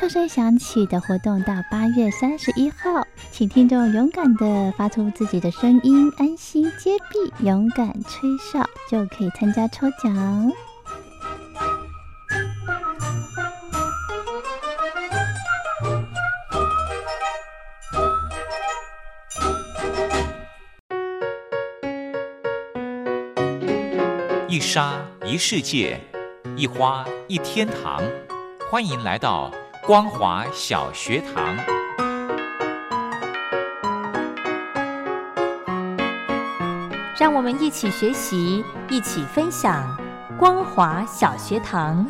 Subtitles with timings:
[0.00, 10.50] 哨声响起的活动到八月三十一号，请听众勇敢的发出自己的声音，安心接币，勇敢吹哨，就可以参加抽奖。
[24.48, 26.00] 一沙一世界，
[26.56, 28.02] 一花一天堂，
[28.70, 29.52] 欢迎来到。
[29.82, 31.56] 光华小学堂，
[37.18, 39.96] 让我们一起学习，一起分享。
[40.38, 42.06] 光华小学堂。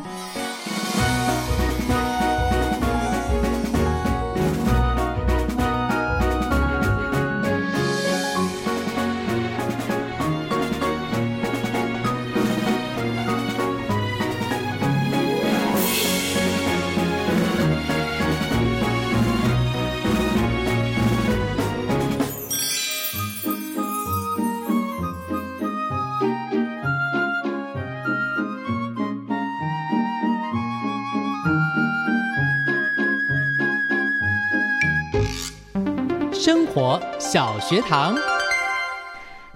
[36.43, 38.30] 生活小学堂。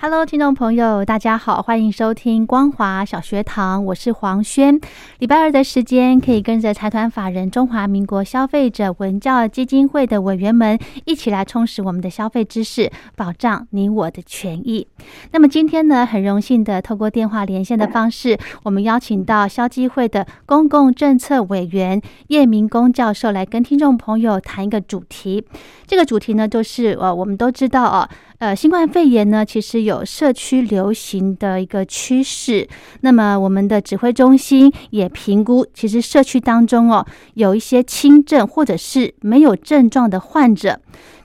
[0.06, 4.80] ，Hello，听众朋友，大家好，欢迎收听光华小学堂，我是黄轩。
[5.18, 14.88] 礼拜二的时间，可以跟着财团法人中华民国消费者文教基金会的委员们一起来充实我们的消费知识，保障你我的权益。
[15.32, 25.44] 那么今天呢，很荣幸的透过电话连线的方式，我们邀请到消基会的公共政策委员叶明公教授来跟听众朋友谈一个主题。
[25.88, 28.08] 这个主题呢，就是呃，我们都知道哦，
[28.40, 32.68] 呃，新冠肺炎呢，其实有社区流行的一个趋势。
[33.02, 40.82] 那么，我们的指挥中心也评估，其实社区当中哦，有一些轻症或者是没有症状的患者。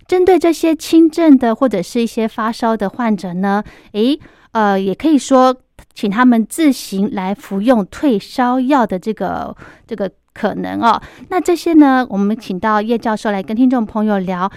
[0.06, 3.62] 针对这些轻症的或者是一些发烧的患者呢，
[3.92, 4.18] 诶，
[4.52, 5.56] 呃，也可以说，
[5.92, 9.56] 请他们自行来服用退烧药的这个
[9.86, 10.10] 这个。
[10.32, 12.06] 可能哦，那这些呢？
[12.08, 14.50] 我们请到叶教授来跟听众朋友聊，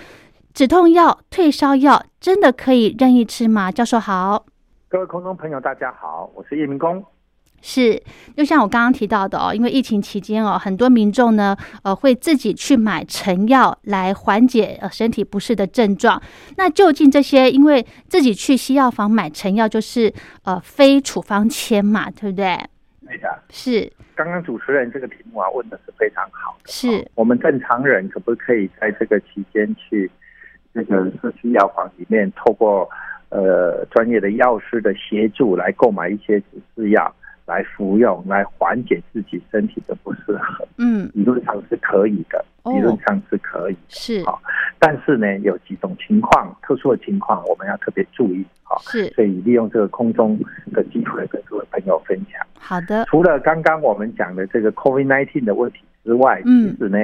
[0.54, 3.72] 止痛药、退烧药真的可以任意吃吗？
[3.72, 4.46] 教授好，
[4.88, 7.04] 各位空中朋友大家好，我是叶明公。
[7.60, 8.00] 是，
[8.38, 16.22] 就像我刚刚提到的哦，因为疫情期间哦，很多民众呢，呃，会自己去买成药来缓解呃身体不适的症状。
[16.56, 20.14] 那究竟这些，因为自己去西药房买成药，就是
[20.44, 22.56] 呃非处方签嘛，对不对？
[23.08, 23.92] 对的，是。
[24.14, 30.12] 刚刚主持人这个题目啊问的是非常好，是我们正常人可不可以在这个期间去
[30.74, 32.90] 这个社区药房里面，透过
[33.30, 37.14] 呃专业的药师的协助来购买一些指示药
[37.46, 40.40] 来服用，来缓解自己身体的不适？
[40.78, 44.42] 嗯，理论上是可以的，理论上是可以，是好。
[44.80, 49.06] 但是呢，有几种情况，特殊的情况，我们要特别注意，好，是。
[49.12, 50.38] 所以利用这个空中
[50.74, 52.42] 的机会跟各位朋友分享。
[52.58, 53.06] 好的。
[53.06, 56.98] 除了刚刚我们讲的这个 COVID-19 的问题之外，其实呢，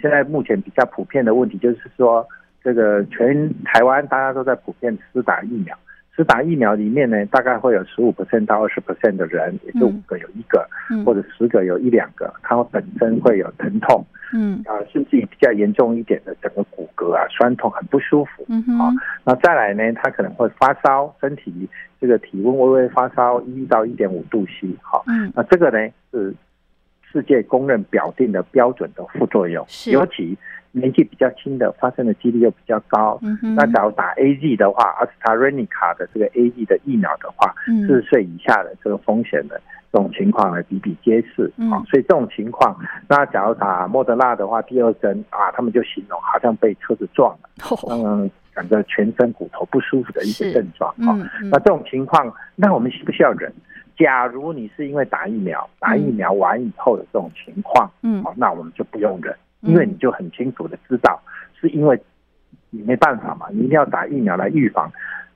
[0.00, 2.26] 现在目前比较普遍的问题就是说，
[2.62, 5.76] 这个全台湾大家都在普遍施打疫苗。
[6.16, 10.68] 施打疫苗里面呢，大概会有十五 percent 到二十 percent 的人，也就五个有一个，
[11.06, 14.04] 或者十个有一两个，他本身会有疼痛。
[14.34, 18.44] 嗯啊，甚至于比较严重一点的，整个骨骼啊酸痛很不舒服。
[18.48, 18.92] 嗯哼，啊，
[19.24, 21.66] 那再来呢，他可能会发烧，身体
[22.00, 24.68] 这个体温微微发烧一到一点五度 C。
[24.82, 26.34] 好，嗯，那这个呢是
[27.10, 30.36] 世界公认表定的标准的副作用，尤其。
[30.72, 33.20] 年纪比较轻的，发生的几率又比较高。
[33.56, 39.60] 那假如打 A Z 的话，阿斯塔瑞尼卡的这个 A Z 的疫苗的话，四十岁以下的这个风险的
[39.92, 41.50] 这种情况呢比比皆是。
[41.72, 42.76] 啊，所以这种情况，
[43.08, 47.50] 那假如打莫德纳的话，第二针啊，他们就形容好像被车子撞了，
[47.90, 50.90] 嗯，感觉全身骨头不舒服的一些症状。
[51.06, 51.18] 啊，
[51.50, 53.52] 那这种情况，那我们需不需要忍？
[53.98, 61.20] 假如你是因为打疫苗，打疫苗完以后的这种情况，嗯，好，那我们就不用忍，因为你就很清楚的知道，
[61.60, 62.00] 是因为
[62.70, 64.90] 你没办法嘛，你一定要打疫苗来预防，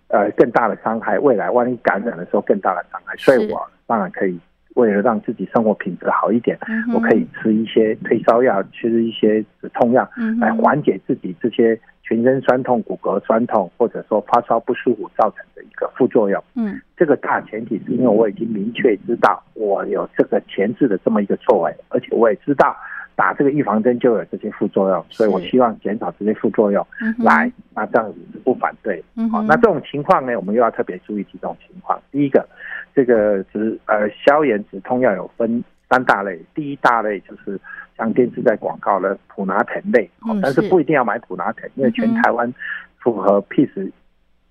[0.09, 4.38] 呃，更大的伤害，未来万一感染的时候更大的伤害，所以我当然可以。
[4.75, 6.59] 为了让自己生活品质好一点，
[6.93, 10.11] 我可以吃一些退烧药，吃一些止痛药，
[10.41, 16.43] 来缓解自己这些全身酸痛、骨骼酸痛，或者说发烧不舒服造成的一个副作用。
[16.56, 22.77] 嗯，这个大前提是因为我已经明确知道我有这个前置的这么一个作为，而且我也知道
[23.17, 26.87] 打这个预防针就有这些副作用，所以我希望减少这些副作用。
[27.19, 29.03] 来，那这样子是不反对。
[29.31, 32.01] 好，那这种情况呢，我们又要特别注意几种情况。
[32.11, 32.47] 第一个。
[32.97, 37.61] 这个止呃消炎止痛药有分三大类，第一大类就是
[37.99, 40.09] 像电视在广告的普拿疼类，
[40.41, 42.55] 但是不一定要买普拿疼，因为全台湾
[43.01, 43.91] 符合 PIS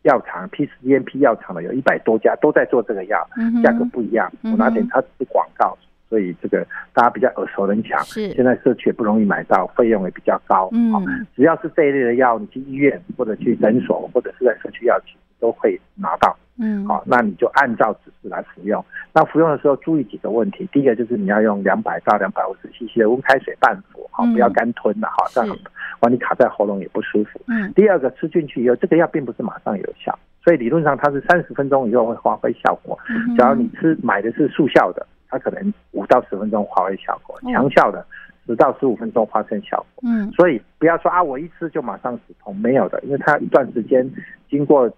[0.02, 3.26] 药厂、PIS EMP 药厂的有一百多家都在做这个药，
[3.64, 4.30] 价格不一样。
[4.42, 5.78] 普拿疼它是广告，
[6.14, 6.64] 所以这个
[6.94, 8.00] 大家比较耳熟能详。
[8.04, 10.70] 现在社区也不容易买到，费用也比较高。
[10.72, 16.38] 嗯，只要是这一类的药，你去医院或者去诊所或者是在社区药局都会拿到。
[16.60, 18.86] 嗯，好，那你就按照指示来服用。
[19.12, 25.58] 那服用的时候注意几个问题，第一个就是你要用两百到两百五十 CC 的温开水拌服，好，不要干吞的，好，这样
[26.00, 27.42] 把你卡在喉咙也不舒服。
[27.48, 32.96] 嗯，第二个吃进去以后，这个药并不是马上有效，所以理论上它是三十分钟以后会发挥效果。
[33.36, 38.06] 假如你吃买的是速效的，它可能五到十分钟发挥效果，强效的
[38.46, 40.04] 十到十五分钟发生效果。
[40.08, 44.10] 嗯，所以不要说啊，我一吃就马上止痛，没有的，因为它一段时间
[44.50, 44.90] 经过。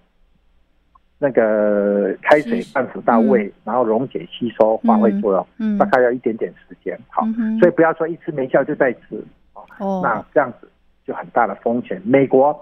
[1.18, 7.00] 那个开水半服到位，然后溶解吸收发挥作用，大概要一点点时间。
[7.08, 7.24] 好，
[7.58, 9.24] 所以不要说一吃没效就再吃
[9.80, 10.70] 哦，那这样子
[11.08, 12.02] 就很大的风险。
[12.04, 12.54] 美国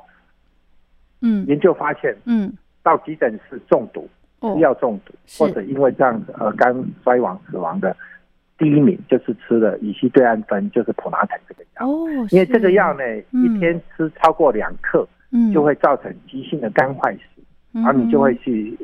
[1.22, 2.54] 嗯研究发现，嗯，
[2.84, 4.08] 到急诊室中毒、
[4.44, 7.96] 吃药中毒，或者因为这样子而肝衰亡死亡的，
[8.58, 11.88] 第一名就是吃了乙烯对氨酚，就是普拿疼这个药。
[11.88, 17.22] 哦，因为这个药呢，一天吃超过两克，嗯，就会造成急性的肝坏死。
[17.84, 18.78] 而你就会去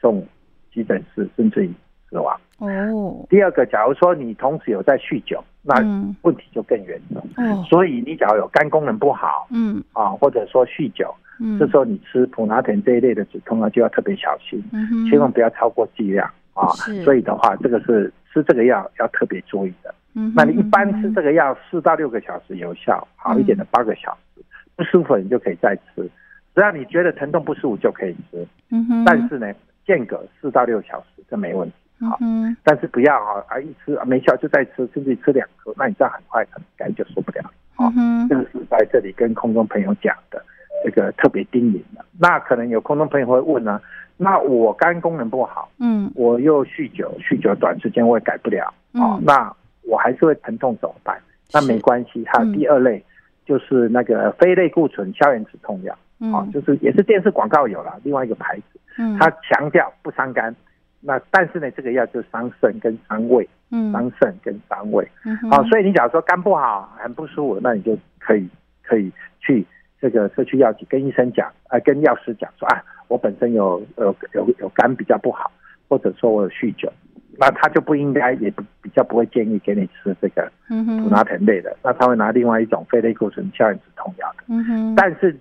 [0.00, 0.24] 送
[0.72, 1.72] 急诊室，甚至于
[2.08, 2.40] 死亡。
[2.58, 3.26] 哦。
[3.28, 5.74] 第二个，假如说你同时有在酗酒，那
[6.22, 7.20] 问题就更严重。
[7.36, 7.64] 哦。
[7.68, 16.68] 所以你假如有肝功能不好，嗯，啊，或者说酗酒，嗯，这时候你吃普拿疼这一类的止痛药就要特别小心，嗯千万不要超过剂量啊。
[17.04, 19.94] 所以的话，这个是吃这个药要特别注意的。
[20.14, 20.32] 嗯。
[20.34, 24.42] 那你一般吃这个药四到六个小时有效，好一点的八个小时，
[24.76, 26.10] 不舒服你就可以再吃。
[26.54, 29.04] 只要你觉得疼痛不舒服就可以吃，嗯哼。
[29.04, 29.52] 但是呢，
[29.86, 32.18] 间隔四到六小时这没问题，好。
[32.20, 32.56] 嗯。
[32.64, 37.50] 但是不要啊，啊一吃没效就再吃，甚至吃两颗，那你这样很快可能肝就受不了。
[37.78, 38.28] 嗯哼。
[38.28, 40.44] 这个是在这里跟空中朋友讲的，
[40.84, 42.04] 这个特别叮咛的。
[42.18, 43.80] 那可能有空中朋友会问呢，
[44.16, 49.52] 那我肝功能不好，嗯，我又酗酒，酗酒短时间我也改不了，啊，那
[49.84, 51.18] 我还是会疼痛怎么办？
[51.52, 53.04] 那没关系，还有第二类，
[53.44, 55.96] 就是那个非类固醇消炎止痛药。
[56.34, 60.52] 啊，就是也是电视广告有了，另外一个牌子，嗯，它强调不伤肝，
[61.00, 68.48] 那但是呢，这个药就伤肾跟伤胃，嗯，伤肾跟伤胃，嗯，好，所以你假如说肝不好，很不舒服，那你就可以
[68.82, 69.64] 可以去
[70.00, 75.50] 这个社区药局跟医生讲，啊，跟药师讲说啊，我本身有有有有肝比较不好，
[75.88, 76.92] 或者说我有酗酒，
[77.38, 85.36] 那他就不应该也不比较不会建议给你吃这个普拿疼类的，那他会拿另外一种非类固醇消炎止痛药的，嗯哼，但是。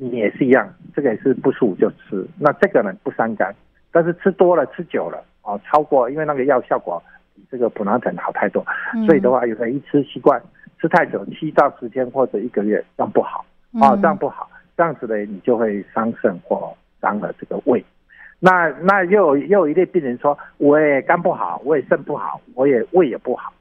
[0.00, 2.24] 你也是一样，这个也是不舒服就吃。
[2.38, 3.52] 那这个呢不伤肝，
[3.90, 7.02] 但是吃多了吃久了啊，超过因为那个药效果
[7.34, 8.64] 比这个普拿疼好太多，
[9.08, 10.40] 所以的话有人一吃习惯
[10.80, 13.44] 吃太久，七到十天或者一个月这样不好
[13.80, 17.84] 啊，这样不好，这样子呢你就会伤肾或伤了这个胃。
[18.40, 23.52] 那那又有又有一类病人说，我也肝不好，我也肾不好，我也胃也不好，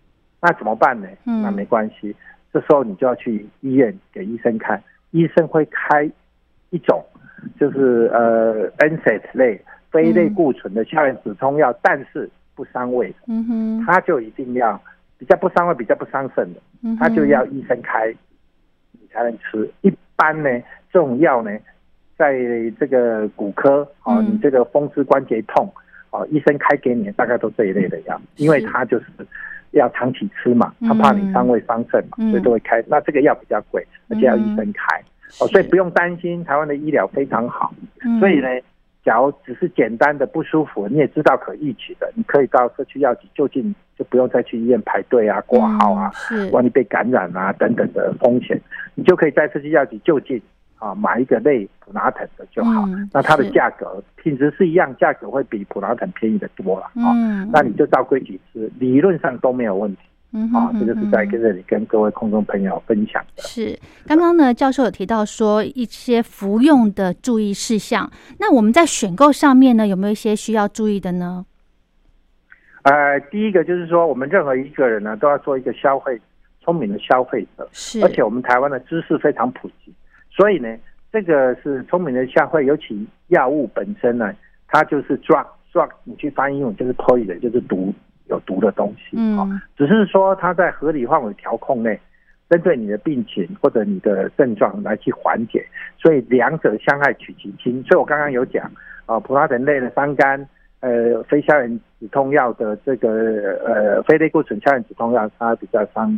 [0.42, 1.08] 那怎么办呢？
[1.24, 2.16] 那没关系，
[2.54, 6.10] 这时候你就要去医院给医生看，医生会开。
[6.70, 7.02] 一种
[7.58, 9.58] 就是呃 NSAID 类
[9.90, 14.78] 非类固醇的消炎止痛药，但是不伤胃，嗯哼，它就一定要
[15.18, 16.60] 比较不伤胃、比较不伤肾的，
[17.00, 18.18] 它就要医生开，你
[19.18, 19.70] 才能吃。
[19.82, 20.50] 一般呢，
[20.94, 21.52] 这种药呢，
[22.16, 22.38] 在
[22.80, 25.68] 这个骨科啊，你这个风湿关节痛
[26.12, 29.06] 啊，医生开给你大概都这一类的药，因为它就是
[29.72, 32.84] 要长期吃嘛，他怕你伤胃伤肾嘛，所以都会开。
[32.88, 35.02] 那这个药比较贵，而且要医生开。
[35.40, 37.74] 哦，所以不用担心，台湾的医疗非常好。
[38.20, 38.48] 所以呢，
[39.08, 46.12] 假如只是简单的不舒服，你也知道可预期的，你可以到社区药局就近，就不用再去医院排队啊、挂号啊，
[46.52, 48.60] 万一被感染啊等等的风险，
[48.96, 50.42] 你就可以在社区药局就近
[50.78, 52.86] 啊买一个类普拿疼的就好。
[53.14, 57.16] 那它的价格品质是一样，价格会比普拿疼便宜的多了啊。
[57.50, 60.02] 那你就照规矩吃，理论上都没有问题。
[60.34, 63.44] 嗯，啊，这就是在跟这里跟各位空中朋友分享的。
[63.44, 68.12] 是，刚刚呢，教授有提到说一些服用的注意事项。
[68.38, 71.46] 那我们在选购上面呢，有没有一些需要注意的呢？
[72.84, 76.20] 呃，第一个就是说，我们任何一个人呢，都要做一个消费
[76.60, 77.68] 聪明的消费者。
[77.72, 79.94] 是，而且我们台湾的知识非常普及，
[80.30, 80.74] 所以呢，
[81.12, 82.66] 这个是聪明的消费。
[82.66, 84.34] 尤其药物本身呢，
[84.68, 87.94] 它就是 drug，drug，你去翻译英文就是 poison，就是毒。
[88.30, 92.00] 有毒的东西，嗯，只是说它在合理范围调控内，
[92.50, 95.66] 针对你的病情或者你的症状来去缓解，
[95.98, 97.84] 所以两者相害取其轻。
[97.84, 98.70] 所以我刚刚有讲
[99.06, 100.48] 啊，普拉疼类的伤肝，
[100.82, 103.10] 呃，非消炎止痛药的这个
[103.66, 106.18] 呃非类固醇消炎止痛药，它比较伤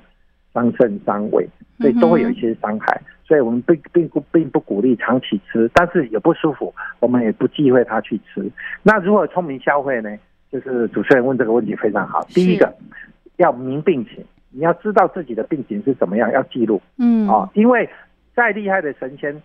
[0.54, 1.48] 伤肾伤胃，
[1.80, 3.02] 所以都会有一些伤害。
[3.24, 8.50] 所以我们并并不并不鼓励长期吃，但是有不舒服，我们也不忌讳它去吃。
[8.82, 10.10] 那如何聪明消费呢？
[10.52, 12.22] 就是主持人问这个问题非常好。
[12.30, 12.74] 第一个
[13.38, 16.82] 要明病情，你要知道自己的病情是怎么样，要记录。
[16.98, 17.88] 嗯，哦，因为
[18.36, 19.42] 再厉害的神仙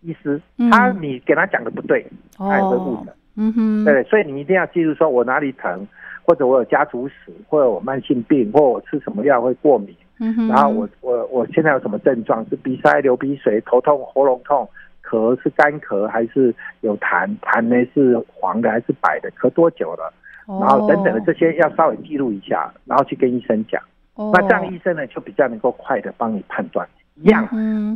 [0.00, 2.04] 医师，他你给他讲的不对，
[2.36, 3.16] 他也会误的。
[3.36, 5.86] 嗯哼，对，所以你一定要记住，说我哪里疼，
[6.22, 9.94] 或者我有家族史，或者我慢性病，或者我吃什么药会过敏。
[10.20, 12.44] 嗯哼，然后我我我现在有什么症状？
[12.48, 14.68] 是鼻塞、流鼻水、头痛、喉咙痛。
[15.02, 17.28] 咳是干咳还是有痰？
[17.40, 19.30] 痰呢是黄的还是白的？
[19.32, 20.12] 咳多久了？
[20.46, 23.82] 然后等等的这些要稍微记录一下，然后去跟医生讲。
[24.16, 26.88] 那这样医生呢就比较能够快的帮你判断。
[27.16, 27.48] 一样，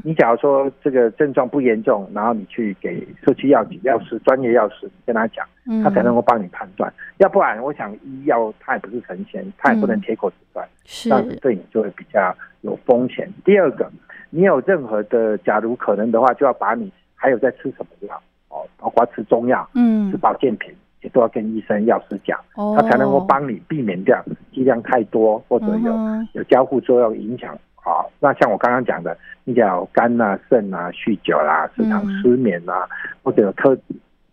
[0.04, 5.44] 你假如说这个症状不严重，然后你去给社区药剂药师、专业药师跟他讲，
[5.82, 6.92] 他才能够帮你判断。
[7.16, 13.28] 要不然，我想医药他也不是神仙，他也不能铁口直断，这样子对你就会比较有风险。
[13.44, 13.90] 第二个。
[14.30, 20.70] 你有任何的，假如可能的话，就要把你还有在吃什么药哦，包括吃中药，嗯，吃保健品，
[21.02, 25.94] 也都要跟医生、药师讲，哦，他才能够帮你避免掉剂量太多或者有
[26.32, 27.56] 有交互作用影响。
[27.74, 32.86] 好，那像我刚刚讲的，你讲肝啊、肾啊、酗酒啦、时常失眠啊，
[33.22, 33.76] 或者有特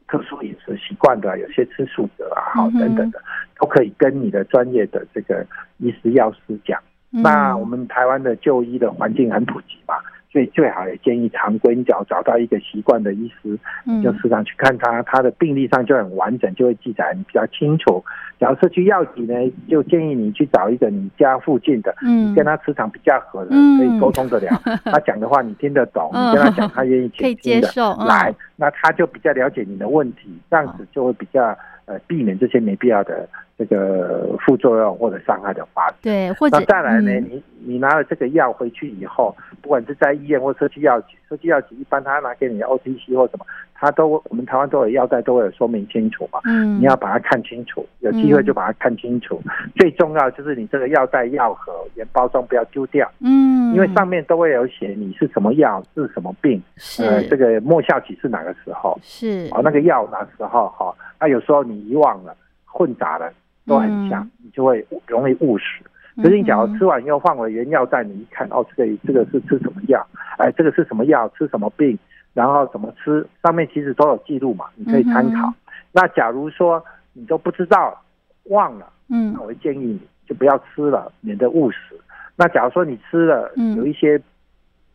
[0.08, 3.22] 特殊饮食习惯的，有些吃素的啊，好等等的，
[3.60, 5.46] 都可以跟你的专业的这个
[5.78, 6.82] 医师、药师讲。
[7.12, 9.96] 那我们台湾的就医的环境很普及嘛，
[10.36, 13.58] 所以最好也建议常规，你只要找到一个习惯的医师，
[14.04, 18.04] 就时常去看他，他的病历上就很完整，就会记载你比较清楚。
[18.38, 19.34] 假如是去药局呢，
[19.70, 33.28] 就建议你去找一个你家附近的，嗯，跟他磁场比较合的，可以沟通得了， 他讲的话你听得懂，你跟他讲他愿意 可以接受，来，那他就比较了解你的问题，这样子就会比较呃避免这些没必要的。
[33.58, 37.14] 这个副作用或者伤害的发生，对，或者再来呢？
[37.22, 46.42] 你你拿了这个药回去以后，不管是在医院或社区药局，社区药局一般他拿给你 OTC 或什么，他都我们台湾都有药袋都会有说明清楚嘛。
[46.44, 49.42] 嗯，你要把它看清楚，有机会就把它看清楚。
[49.78, 53.10] 最重要就是你这个药袋药盒原包装不要丢掉。
[53.22, 56.62] 嗯，因为上面都会有写你是什么药治什么病，
[57.00, 59.00] 呃，这个末效期是哪个时候？
[59.02, 60.68] 是哦，那个药哪时候？
[60.78, 63.32] 哈，那有时候你遗忘了，混杂了。
[63.68, 65.82] 都很像，你就会容易误食。
[66.18, 70.06] 可是你假如吃完以后放回原药袋，你一看，哦，这个这个是吃什么药？
[70.38, 71.28] 哎，这个是什么药？
[71.30, 71.98] 吃什么病？
[72.36, 73.26] 然后怎么吃？
[73.42, 75.52] 上面其实都有记录嘛，你可以参考。
[75.92, 76.80] 那假如说
[77.14, 78.00] 你都不知道，
[78.44, 82.00] 忘了，嗯，那我会建议你就不要吃了，免得误食。
[82.36, 84.22] 那假如说你吃了，有一些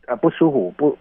[0.06, 0.96] 呃不舒服、不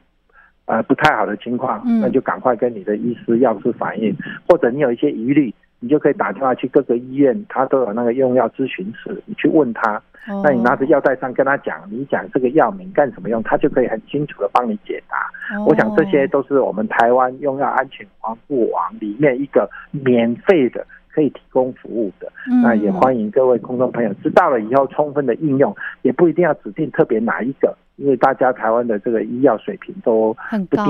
[0.65, 4.12] 呃不太好的情况，那就赶快跟你的医师、药师反映，
[4.48, 5.53] 或者你有一些疑虑。
[5.79, 10.01] 你就可以打电话去各个医院，他都有那个用药咨询室，你去问他。
[10.43, 15.17] 那你拿着药袋上跟他讲，你讲这个药名干什么用，他就可以很清楚的帮你解答。
[15.65, 22.31] 我想这些都是我们台湾用药安全防护网里面一个免费的可以提供服务的。
[22.62, 30.36] 那也欢迎各位空中朋友知道了以后充分的应用，也不一定要指定特别哪一个，因为大家台湾的这个医药水平都
[30.69, 30.83] 不低，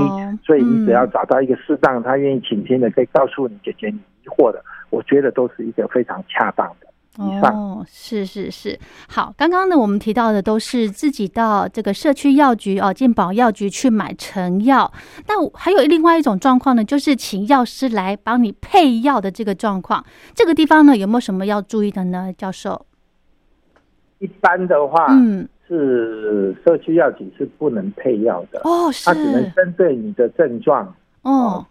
[0.43, 4.61] 所以你只要找到一个适当他愿意倾听的，可以告诉你解决你疑惑的。
[4.89, 6.87] 我觉得都是一个非常恰当的。
[7.17, 8.79] 哦，是是是，
[9.09, 9.33] 好。
[9.35, 14.89] 刚刚呢，我们提到的都是自己到这个社区药局哦，健保药局去买成药。
[15.27, 20.05] 那还有另外一种状况呢，就是请药师来帮你配药的这个状况。
[20.33, 22.85] 这个地方呢，有没有什么要注意的呢，教授？
[24.19, 31.65] 一般的话，嗯，是社区药局是不能配药的哦，它只能针对你的症状哦，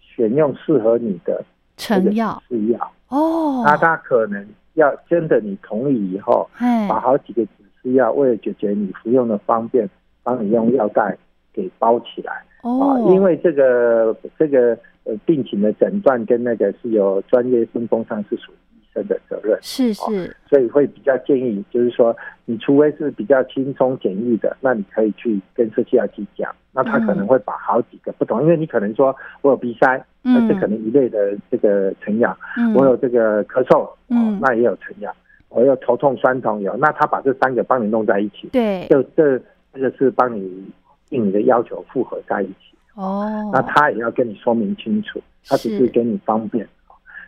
[0.00, 1.44] 选用适合你的。
[1.76, 2.42] 成药。
[2.48, 2.92] 是药。
[3.08, 6.48] 哦，那他可能要真的你同意以后，
[6.88, 9.88] 把好几个指示药为了解决你服用的方便，
[10.22, 11.16] 帮你用药袋
[11.52, 12.42] 给包起来。
[12.62, 18.56] 哦，因为这个这个呃病情的诊断跟那个是有专业分工上是属于
[19.04, 32.36] 的责任，是是，所以会比较建议，就是说，你除非是比较轻松简易的，那你可以去跟设计药剂讲，那他可能会把好几个不同，因为你可能说我有鼻塞，那这可能一类的这个成药，
[32.74, 35.14] 我有这个咳嗽，嗯，那也有成药，
[35.48, 39.38] 我有头痛酸痛有，那他把这三个帮你弄在一起，对，就这
[39.72, 40.70] 这个是帮你。
[41.10, 42.76] 应你的要求复合在一起。
[42.96, 45.86] 哦，那他也要跟你说明清楚，他只是。
[45.86, 46.66] 给你方便。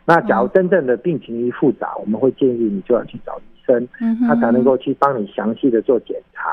[0.09, 3.87] 那假如真正的病情一复杂，我们会建议你就要去找医生，
[4.27, 6.49] 他才能够去帮你详细的做检查。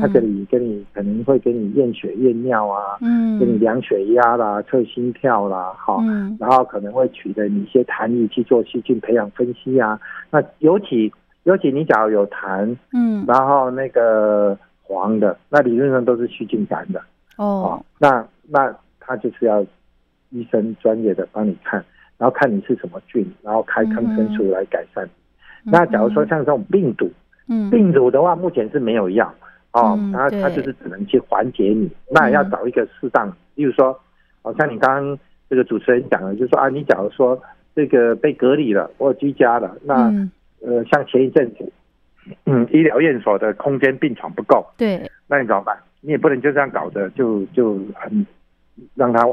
[0.00, 6.00] 他这里跟你可能会给你验血验尿啊，嗯，给你量血压啦、测心跳啦，好，
[6.38, 9.98] 然后可能会取得你一些痰液去做细菌培养分析啊。
[10.30, 11.12] 那尤其
[11.42, 14.56] 尤其你假如有痰，嗯，然后那个。
[14.92, 17.00] 黄的那理论上都是细菌感的
[17.36, 19.64] 哦，那那他就是要
[20.30, 21.84] 医生专业的帮你看，
[22.20, 25.08] 然后看你是什么菌，然后开抗生素来改善。
[25.64, 27.10] 那假如说像这种病毒，
[27.48, 29.34] 嗯，病毒的话目前是没有药
[29.72, 31.90] 哦，然后他就是只能去缓解你。
[32.10, 33.98] 那要找一个适当，例如说，
[34.42, 37.42] 好像你刚刚这个主持人讲的，就是说啊，你假如说
[37.74, 40.12] 这个被隔离了或居家了，那
[40.60, 41.72] 呃，像前一阵子。
[42.44, 45.76] 嗯，医疗院所的空间病床不够，对，那你怎么办？
[46.02, 48.24] 你也不能就这样搞着，就就很
[48.94, 49.26] 让他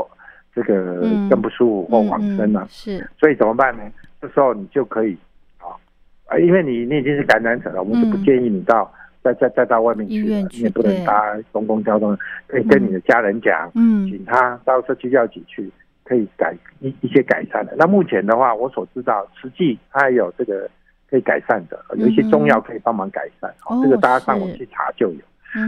[0.57, 2.65] 这个更不舒服或往生了。
[2.69, 3.83] 是，所以怎么办呢？
[4.19, 5.15] 这时候你就可以
[5.59, 15.71] 啊，因为你你已经是感染者了，我们就不建议你到再再再到外面去了，你也不能搭公共交通，可以跟你的家人讲，嗯，请他到社区药局去，
[16.03, 17.75] 可以改一一些改善的。
[17.77, 20.69] 那目前的话，我所知道，实际它还有这个。
[21.09, 23.49] 可以改善的，有一些中药可以帮忙改善。
[23.65, 25.19] 哦，这个大家上网去查就有。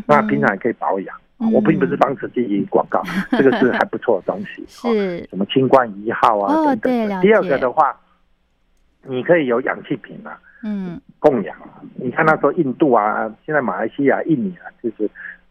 [0.06, 1.16] 那平常也可以保养。
[1.54, 4.64] 我并不是帮慈济广告， 这个是还不错的东西。
[4.68, 7.22] 是，什么清冠一号啊等等。
[7.22, 7.96] 第二个的话，
[9.04, 11.56] 你可以有氧气瓶啊，嗯，供氧。
[11.96, 15.10] 你看那时候印度啊，现在马来西亚、印尼啊，就是。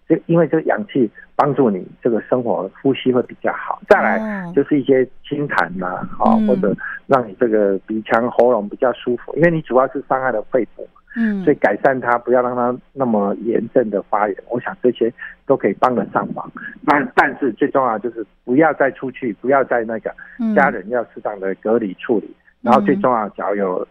[0.08, 5.86] 就因为这个氧气帮助你这个生活呼吸会比较好，再来就是一些清痰呐，
[6.18, 6.74] 啊或者
[7.06, 10.88] 让你这个鼻腔喉咙比较舒服，因为你主要是伤害了肺部，
[11.20, 15.12] 嗯，所以改善它，不要让它那么炎症的发炎，我想这些
[15.46, 16.48] 都可以帮得上忙。
[16.82, 20.14] 那但是最重要就是不要再出去，不要再那个
[20.54, 23.86] 家人要适当的隔离处理，然后最重要只要有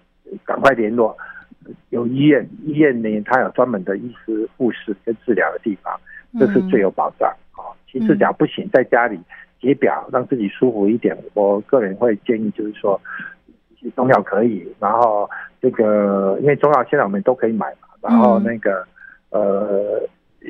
[0.46, 1.16] 赶快联络。
[1.90, 6.00] 有医院，医院呢，他有专门的医师、护士跟治疗的地方，
[6.40, 7.76] 这是最有保障啊。
[7.92, 9.20] 其次讲不行，在家里
[9.60, 11.18] 解表，让自己舒服一点。
[11.34, 12.98] 我个人会建议，就是说，
[13.96, 15.30] 中药可以，然后
[15.62, 18.86] 这个因为中药现在我们都可以买嘛，然后那个
[19.32, 20.02] 呃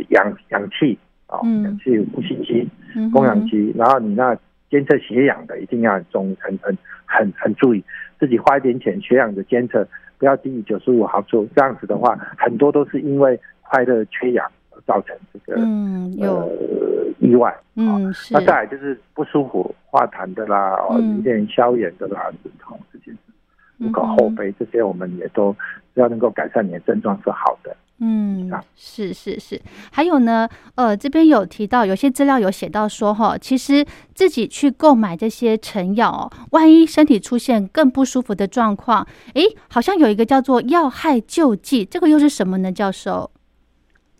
[0.10, 0.98] 氧氧气
[1.28, 2.68] 啊，氧气呼吸机、
[3.14, 4.38] 供氧机，然后你那
[4.70, 7.84] 监测血氧的一定要中很很很很注意，
[8.20, 9.88] 自己花一点钱血氧的监测。
[10.20, 16.50] 不要低于九十五毫升，这样子的话，很多都是因为快乐缺氧而造成这个嗯呃
[17.20, 17.56] 意外。
[17.76, 22.76] 嗯，那再来就是不舒服、化痰的啦，哦，有点消炎的啦，止痛
[23.80, 24.54] 无可厚非。
[24.60, 25.56] 这些我们也都
[25.94, 27.76] 只要能够改善你的症状是好的。
[28.00, 29.60] 嗯，是是是，
[29.92, 42.72] 还有呢，呃，这边有提到有些资料有写到说哈，其实自己去购买这些成药，万一身体出现更不舒服的状况，诶，好像有一个叫做药害救济，这个又是什么呢？
[42.72, 43.32] 教授？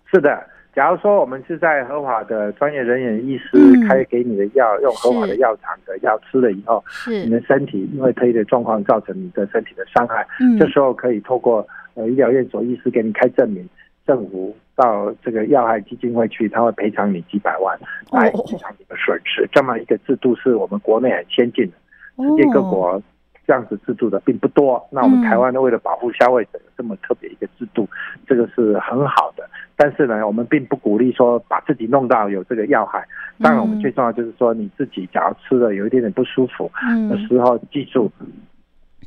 [0.06, 0.44] 是的，
[0.78, 11.68] 假如说我们是在合法的专业人员医师开给你的药，用合法的药厂的药吃了以后，是你的身体因为特异的状况造成你的身体的伤害，嗯，这时候可以透过。
[11.96, 13.68] 呃，医疗院所医师给你开证明，
[14.06, 17.76] 政府到这个药害基金会去，他会赔偿你几百万
[18.12, 19.50] 来赔偿你的损失。
[19.52, 23.02] 这么一个制度是我们国内很先进的，世界各国
[23.48, 24.88] 这样子制度的并不多。
[24.92, 27.90] 那我们台湾呢，为了保护消费者，这么特别一个制度，
[28.28, 29.47] 这个是很好的。
[29.78, 33.08] 但是呢，我们并不鼓励说把自己弄到有这个要害。
[33.40, 36.70] 当然，我们最重要就是说，你自己假如吃了有一点点不舒服
[37.10, 38.12] 的时候，记住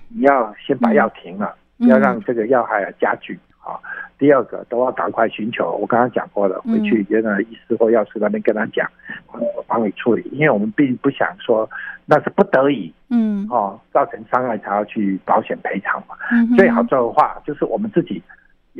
[0.08, 1.56] 你要先把药停了。
[1.88, 3.80] 要让这个药害啊加剧啊。
[4.18, 8.86] 第二个都要赶快寻求，我刚刚讲过了，回去原来医师或药师那边跟他讲，
[9.32, 11.66] 我帮你处理，因为我们并不想说
[12.04, 16.14] 那是不得已，嗯，哦，造成伤害才要去保险赔偿嘛。
[16.54, 18.22] 最好做的话就是我们自己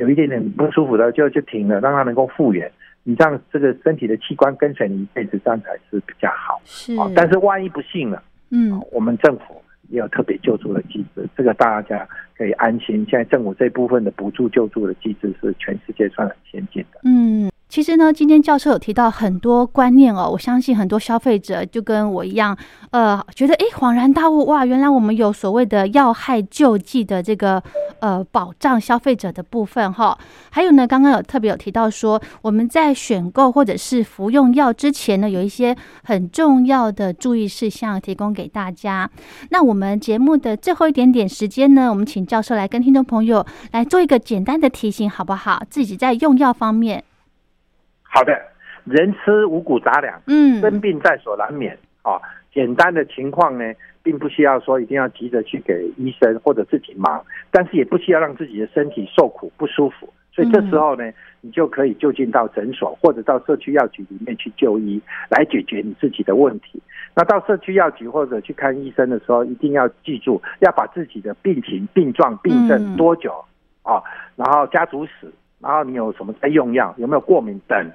[0.01, 2.69] 有一点点不舒服的就就停了，让它能够复原。
[3.03, 6.59] 你这样这个身体的器官跟随你一辈子，这样才是比较好。
[6.65, 9.61] 是，但是万一不幸了，嗯，我们政府。
[9.89, 13.05] 也有特别救助的机制，这个大家可以安心。
[13.09, 17.01] 现在政府这部分的补助救助的机制是全世界算很先进的。
[17.03, 22.57] 嗯，其实呢，今天教授有提到很多观念哦，我相信很多消费者就跟我一样，
[22.91, 27.61] 呃，觉得诶恍然大悟哇，原来我们有所谓的要害救济的这个
[28.01, 30.17] 呃保障消费者的部分哈。
[30.51, 39.09] 还有呢，刚刚有特别有提到说，我们在选购或者是服用药之前呢，有一些很重要的注意事项提供给大家。
[39.51, 45.63] 那我们节目的最后一点点时间呢，我们请教授来跟听众朋友来做一个简单的提醒，好不好？
[45.69, 47.03] 自己在用药方面。
[48.01, 48.33] 好的，
[48.83, 52.19] 人吃五谷杂粮，嗯，生病在所难免啊。
[52.53, 53.63] 简单的情况呢，
[54.03, 60.11] 并不需要说一定要急着去给医生或者自己忙，但是也不需要让自己的身体受苦不舒服。
[60.33, 61.11] 所以这时候呢，
[61.41, 66.81] 你就可以就近到诊所或者到社区药局里面去就医，来解决你自己的问题。
[67.13, 73.43] 那到社区药局或者去看医生的时候，一定要记住要把自己的病情、病状、病症多久
[73.83, 74.01] 啊，
[74.35, 75.31] 然后家族史。
[75.59, 77.91] 然后你有什么在用药，有没有过敏等，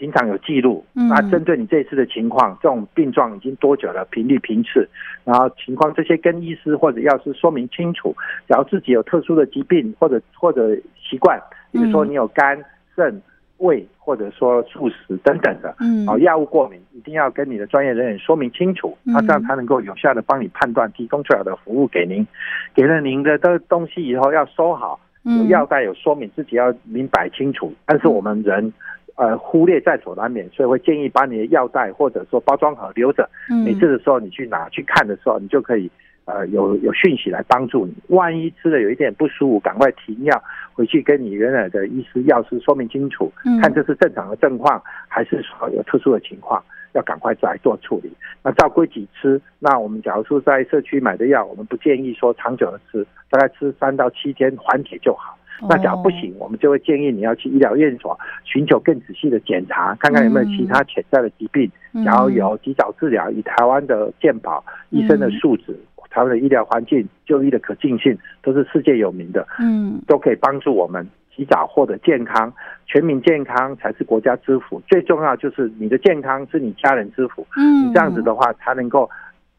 [0.00, 0.82] 平常有记录。
[0.94, 4.88] 那针对你这次的情况，这种病状已经多久了，频率频次，
[5.24, 8.16] 然后情况这些跟医师或者药师说明清楚。
[8.48, 11.38] 假如自己有特殊的疾病或者或者习惯，
[11.70, 12.58] 比如说你有肝、
[12.96, 13.20] 肾、
[13.58, 22.26] 胃，或者说素食等等的，嗯，哦，药物过敏，一定要跟你的专业人员说明清楚，那这样才能够有效的帮你判断，提供最好的服务给您。
[22.74, 24.98] 给了您的的东西以后，要收好。
[25.22, 27.70] 有药袋有说明，自己要明白清楚。
[27.84, 28.72] 但是我们人，
[29.20, 33.28] 呃，忽略在所难免，所以会建议把你的药袋或者说包装盒留着。
[33.66, 35.90] 每次的时候你去拿去看的时候，你就可以
[36.24, 37.94] 呃有有讯息来帮助你。
[38.08, 43.30] 万一吃的有一点不舒服，赶快停药，回去跟你原来的医师、药师说明清楚，
[43.60, 46.64] 看这是正常的症况，还是说有特殊的情况。
[46.92, 48.10] 要赶快来做处理。
[48.42, 49.40] 那照规矩吃。
[49.60, 55.38] 那我们假如说在社区买的药，我们不建议说长久的吃，大概吃三到七天缓解就好。
[55.68, 61.70] 那假如不行，我们就会建议你要去医疗院所寻求更仔细的检查，看看有没有其他潜在的疾病。
[62.04, 63.30] 假如有，及早治疗。
[63.30, 65.78] 以台湾的健保医生的素质，
[66.10, 69.46] 台湾的医疗环境、就医的可进性，都是世界有名的。
[69.58, 71.06] 嗯，都可以帮助我们。
[71.36, 72.52] 及早获得健康，
[72.86, 74.82] 全民健康才是国家之福。
[74.88, 77.46] 最重要就是你的健康是你家人之福。
[77.56, 79.08] 嗯，你这样子的话，才能够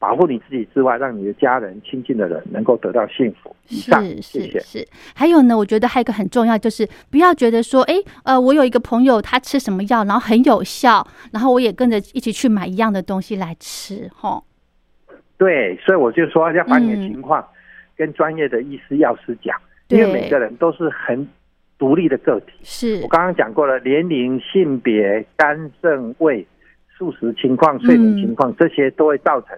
[0.02, 3.56] 保护你自己之外，让你的家人、亲近的人能够得到幸福。
[3.68, 4.88] 是是是。
[5.14, 14.44] 还有呢，我觉得还有一个很重要，就是不要觉得说，哎，呃，我有一个朋友他吃什么药，然后很有效，然后我也跟着一起去买一样的东西来吃，哈。
[15.38, 17.48] 对，所以我就说要把你的情况
[17.96, 19.56] 跟专业的医师、药师讲，
[19.90, 21.28] 因为每个人都是很。
[21.78, 26.46] 独立的个体是我刚刚讲过了，年龄、性别、肝肾胃、
[26.96, 29.58] 素食情况、睡眠情况，这些都会造成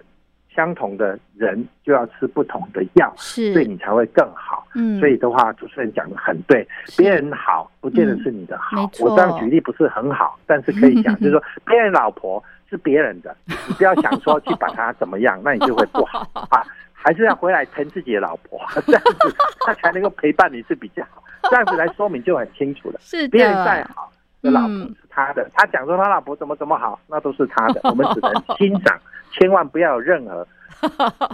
[0.54, 4.66] 相同的人就要吃不同的药，是对你才会更好。
[4.74, 8.90] 嗯，所以的话，主持人讲的很对，别人好不见得是你的好。
[9.00, 13.36] 我这样举例不是很好，但是可以讲， 就是说别人老婆是别人的，
[13.68, 16.62] 你不要想说去把他怎么样， 那你就会不好啊。
[16.92, 19.36] 还是要回来疼自己的老婆，这样子
[19.66, 21.22] 他才能够陪伴你是比较好。
[21.50, 22.98] 这样子来说明就很清楚了。
[23.02, 24.10] 是别人再好
[24.44, 27.80] 的老婆是他的，他讲说他老婆怎么怎么好，那都是他的。
[27.84, 28.96] 我们只能 欣赏，
[29.32, 30.46] 千万不要有任何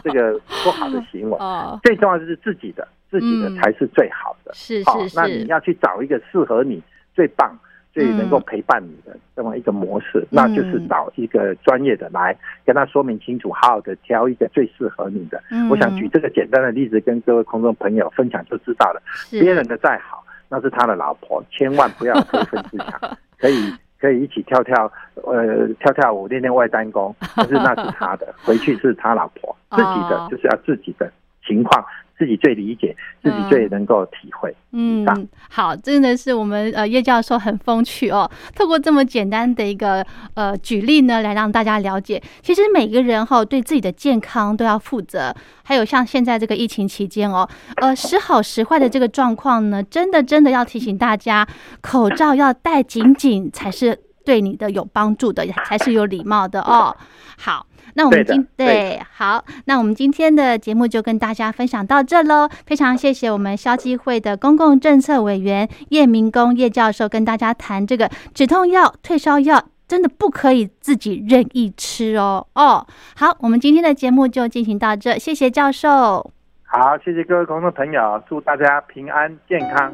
[0.03, 1.39] 这个不好的行为。
[1.85, 4.55] 最重要就是自己的，自己的才是最好的。
[4.55, 5.17] 是是是。
[5.17, 6.83] 那你要去找一个适合你
[7.15, 7.55] 最棒。
[7.93, 15.43] 最能够陪伴你的这么一个模式，那就是找一个专业的来跟他说明清楚，好好的挑一个最适合你的。
[15.69, 19.03] 我想举这个简单的例子跟各位空中朋友分享就知道了。
[19.33, 23.17] 别人的再好，那是他的老婆，千万不要非分自强。
[23.39, 24.93] 可以可以一起跳跳，
[25.25, 31.11] 呃，跳跳舞练练外单功，但是那是他的， 回去是他老婆，自己的就是要自己的
[31.47, 31.83] 情况。
[32.21, 34.55] 自己最理解，自己最能够体会。
[34.73, 35.07] 嗯，
[35.49, 38.31] 好，真的是我们呃叶教授很风趣哦。
[38.55, 45.35] 透过这么简单的一个呃举例呢，来让大家了解，其实每个人哈对自己的健康都要负责。
[45.65, 51.49] 还有像现在这个疫情期间哦，呃时好时坏的这个状况呢，真的真的要提醒大家，
[51.81, 56.95] 口罩要戴紧紧才是对你的有帮助的，才是有礼貌的哦。
[57.39, 57.67] 好。
[57.95, 62.49] 那我们今对好，那我们今天的节目就跟大家分享到这喽。
[62.67, 72.47] 非常谢谢我们消基会的公共政策委员叶明公叶教授跟大家谈这个止痛药、退烧药，真的不可以自己任意吃哦。
[72.55, 76.31] 哦，好，我们今天的节目就进行到这，谢谢教授。
[76.65, 79.93] 好，谢谢各位观众朋友，祝大家平安健康。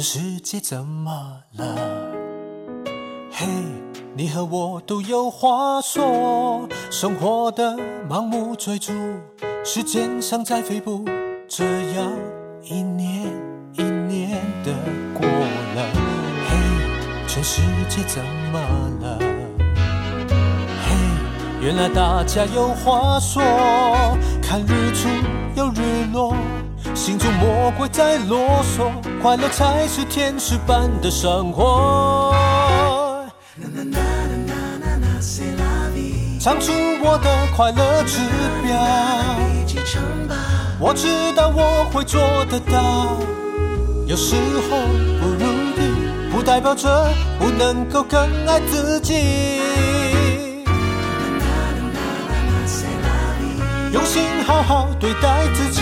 [0.00, 1.76] 这世界怎么了？
[3.30, 3.46] 嘿，
[4.14, 7.76] 你和我都有话说，生活的
[8.08, 8.94] 盲目追逐，
[9.62, 11.04] 时间像在飞步，
[11.46, 12.10] 这样
[12.62, 13.26] 一年
[13.74, 14.72] 一年的
[15.12, 15.86] 过了。
[16.48, 16.56] 嘿，
[17.28, 17.60] 全世
[17.90, 18.58] 界怎么
[19.02, 19.18] 了？
[20.82, 20.96] 嘿，
[21.60, 23.42] 原来大家有话说，
[24.42, 25.10] 看日出
[25.56, 26.34] 又日落。
[27.00, 32.34] 心中魔鬼在啰嗦，快乐才是天使般的生活。
[36.38, 36.70] 唱出
[37.02, 38.18] 我的快乐指
[38.62, 38.76] 标，
[40.78, 43.16] 我知道我会做得到。
[44.06, 44.36] 有时
[44.68, 44.76] 候
[45.18, 45.46] 不如
[45.80, 47.08] 意，不代表着
[47.38, 49.14] 不能够更爱自己。
[53.90, 55.80] 用心好好对待自己。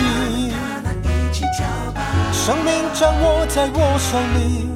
[2.31, 4.67] 生命掌握在我手里，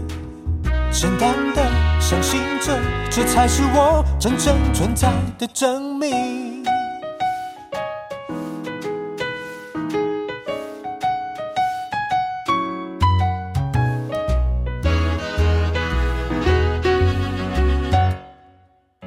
[0.92, 1.64] 简单的
[2.00, 6.64] 相信着，这才是我真正存在的证明。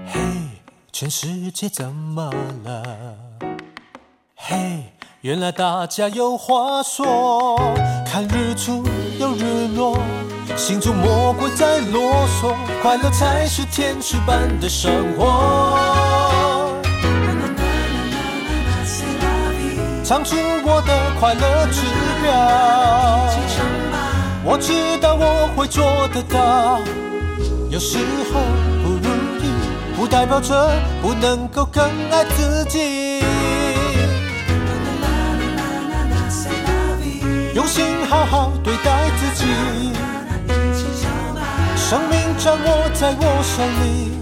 [0.06, 0.20] 嘿，
[0.92, 2.32] 全世界怎么
[2.64, 3.16] 了？
[4.34, 4.95] 嘿。
[5.26, 7.60] 原来大家有话说，
[8.08, 8.84] 看日出
[9.18, 9.98] 又日落，
[10.54, 15.76] 心中魔鬼在啰嗦，快乐才是天使般的生活。
[20.04, 21.82] 唱出我的快乐指
[22.22, 22.32] 标，
[24.44, 26.78] 我知道我会做得到。
[27.68, 27.98] 有时
[28.32, 28.40] 候
[28.80, 29.08] 不如
[29.42, 29.50] 意，
[29.96, 30.70] 不代表着
[31.02, 33.25] 不能够更爱自己。
[37.66, 39.44] 用心好好对待自己，
[41.76, 44.12] 生命掌握在我手里，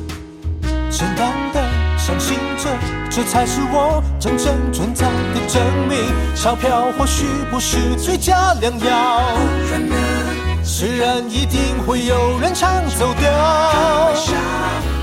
[0.91, 1.61] 简单的
[1.99, 2.71] 相信着，
[3.11, 6.11] 这才是我真正存在的证明。
[6.35, 9.21] 钞票或许不是最佳良药，
[10.65, 13.31] 虽然一定会有人抢走掉，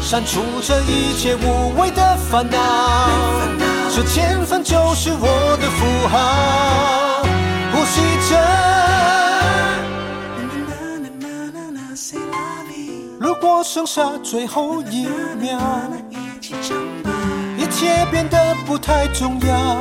[0.02, 2.58] 删除这一切无谓的烦恼，
[3.96, 7.11] 这千分就是我的符号。
[7.92, 8.40] 呼吸着。
[13.20, 15.08] 如果剩下最后一
[15.40, 15.60] 秒，
[17.58, 19.78] 一切变得不太重要，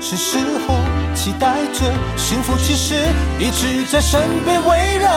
[0.00, 0.76] 是时候
[1.14, 2.94] 期待着幸福，其实
[3.40, 5.10] 一直在身边围绕。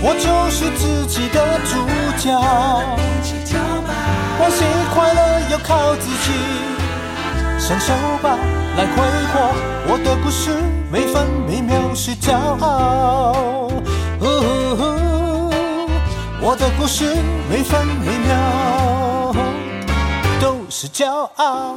[0.00, 1.76] 我就是自己的主
[2.16, 2.40] 角，
[4.38, 4.64] 欢喜
[4.94, 6.77] 快乐要靠自己。
[7.68, 8.38] 享受吧，
[8.78, 8.96] 来挥
[9.30, 9.52] 霍
[9.88, 10.56] 我的故事，
[10.90, 12.32] 每分每秒是骄
[12.64, 13.68] 傲。
[16.40, 17.14] 我的故事，
[17.50, 19.34] 每分每秒
[20.40, 21.76] 都是骄傲。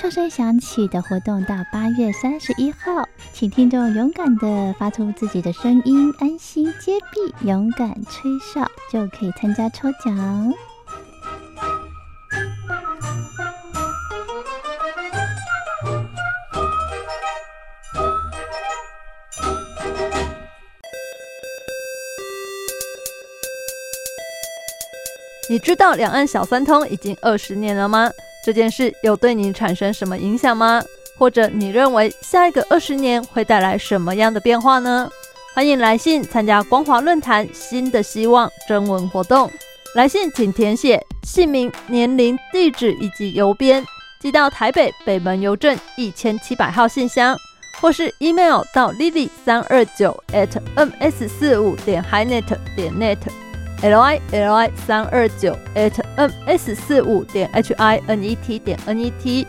[0.00, 10.54] 哨声响起的活动到八月三十一号，请听众勇敢的发出自己的声音，安心接币，勇敢吹哨，就可以参加抽奖。
[25.50, 28.10] 你知道两岸小三通已经二十年了吗？
[28.44, 30.82] 这件事有对你产生什么影响吗？
[31.18, 35.10] 或者你认为下一个二十年会带来什么样的变化呢？
[35.54, 39.50] 欢迎来信参加光华论坛新的希望征文活动。
[39.94, 43.84] 来信请填写姓名、年龄、地址以及邮编，
[44.20, 47.36] 寄到台北北门邮政一千七百号信箱，
[47.80, 52.46] 或是 email 到 lily 三二九 at ms 四五点 highnet
[53.82, 55.92] l i l i 三二九 at
[56.46, 59.46] ms 四五点 h i n e t 点 n e t。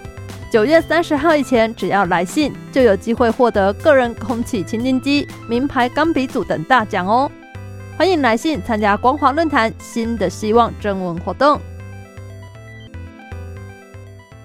[0.50, 7.30] 九月三十号以前，只要来信，就有机会获得个人空气清新机、名牌钢笔组等大奖哦。
[7.98, 11.60] 欢迎来信参加光华论坛新的希望征文活动。